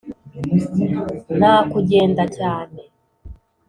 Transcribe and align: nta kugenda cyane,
nta 1.39 1.55
kugenda 1.71 2.23
cyane, 2.37 2.81